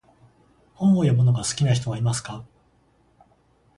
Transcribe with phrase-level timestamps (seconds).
[0.73, 2.43] 本を読むのが好きな人はいますか？